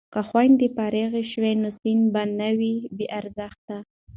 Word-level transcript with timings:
که 0.13 0.19
خویندې 0.29 0.67
فارغې 0.75 1.23
شي 1.31 1.51
نو 1.61 1.69
سند 1.79 2.03
به 2.13 2.23
نه 2.39 2.49
وي 2.57 2.75
بې 2.97 3.05
ارزښته. 3.19 3.77